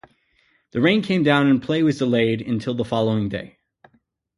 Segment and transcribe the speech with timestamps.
[0.71, 3.59] The rain came down and play was delayed until the following day.